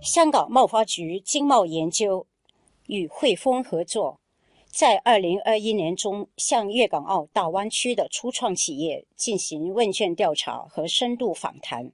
[0.00, 2.24] 香港贸发局经贸研究
[2.86, 4.20] 与汇丰合作，
[4.66, 11.90] 在二零二一年中向粤港澳大湾区的初创企业进行问卷调查和深度访谈，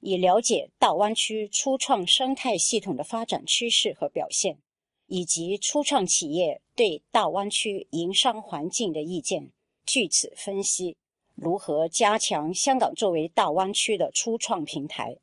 [0.00, 4.58] 以了解大湾区初创生态系统的发展趋势和表现，
[5.06, 9.50] 以及初创企业对大湾区营商环境的意见。
[9.86, 10.98] 据此分析，
[11.34, 15.16] 如何加强香港作为大湾区的初创平台。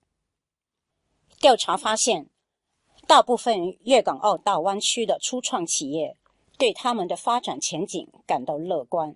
[1.39, 2.31] 调查发现，
[3.05, 6.17] 大部分粤港澳大湾区的初创企业
[6.57, 9.15] 对他们的发展前景感到乐观，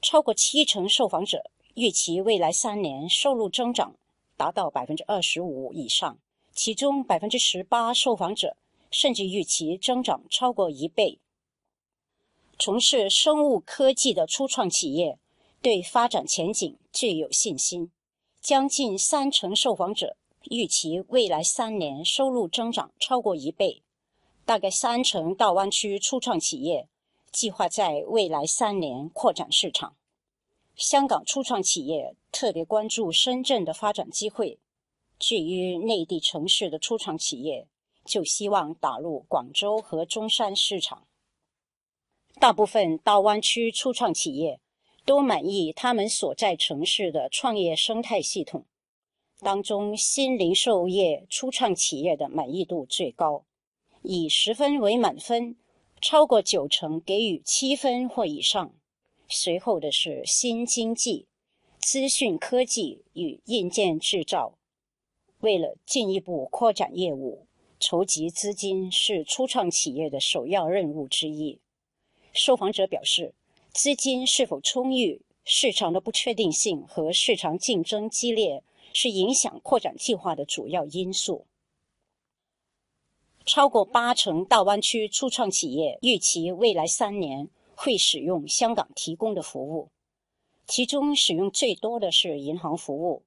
[0.00, 3.96] 超过七成受访者预期未来三年收入增长
[4.36, 6.16] 达到百分之二十五以上，
[6.52, 8.56] 其中百分之十八受访者
[8.92, 11.18] 甚至预期增长超过一倍。
[12.60, 15.18] 从事生物科技的初创企业
[15.60, 17.90] 对发展前景最有信心，
[18.40, 20.16] 将近三成受访者。
[20.50, 23.82] 预期未来三年收入增长超过一倍，
[24.44, 26.88] 大概三成大湾区初创企业
[27.30, 29.96] 计划在未来三年扩展市场。
[30.74, 34.58] 香港初创企业特别关注深圳的发展机会，
[35.18, 37.66] 至于内地城市的初创企业，
[38.04, 41.06] 就希望打入广州和中山市场。
[42.38, 44.60] 大部分大湾区初创企业
[45.06, 48.66] 都满意他们所在城市的创业生态系统。
[49.40, 53.44] 当中，新零售业初创企业的满意度最高，
[54.00, 55.56] 以十分为满分，
[56.00, 58.72] 超过九成给予七分或以上。
[59.28, 61.26] 随后的是新经济、
[61.78, 64.54] 资讯科技与硬件制造。
[65.40, 67.46] 为了进一步扩展业务，
[67.78, 71.58] 筹集资金是初创企业的首要任务之一。
[72.32, 73.34] 受访者表示，
[73.70, 78.62] 资金是否充裕、市场的不确定性和市场竞争激烈。
[78.98, 81.46] 是影响扩展计划的主要因素。
[83.44, 89.90] 超过八成大湾区初创企业预期未来三年会使用香港提供的服务，
[90.66, 93.22] 其中使用最多的是银行服务，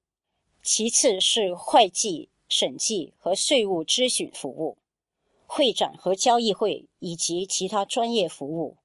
[0.60, 4.76] 其次是会计、审计和税务咨询服务、
[5.46, 8.76] 会展和交易会以及其他专业服务。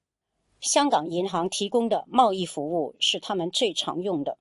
[0.60, 4.38] 香港银行提供的贸易服务是他们最常用的。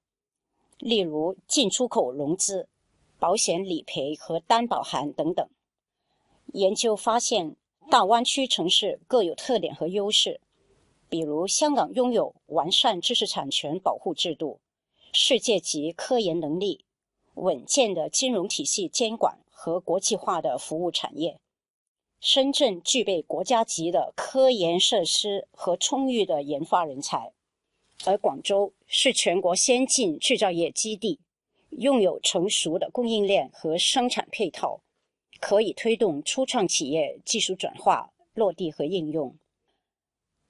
[0.78, 2.68] 例如进出口融资、
[3.18, 5.48] 保险理赔和担保函等等。
[6.54, 7.56] 研究发现，
[7.90, 10.42] 大湾区城市各有特点和优势。
[11.08, 14.60] 比如，香港拥有完善知识产权保护制度、
[15.14, 16.84] 世界级科研能力、
[17.36, 21.38] 稳健的金融体系监管和国际化的服务产业；
[22.20, 27.34] 深圳具备国家级的科研设施和充裕的研发人才。
[28.04, 31.20] 而广州是全国先进制造业基地，
[31.70, 34.82] 拥有成熟的供应链和生产配套，
[35.40, 39.36] 可以推动初创企业技术转化、落地和应用。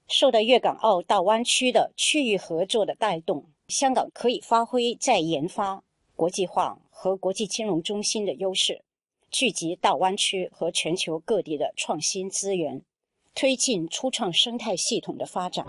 [0.08, 5.82] 受到粤港澳大湾区的区域合作的带动，香港可以发挥在研发、
[6.14, 8.84] 国际化和国际金融中心的优势，
[9.30, 12.82] 聚集大湾区和全球各地的创新资源，
[13.34, 15.66] 推进初创生态系统的发展。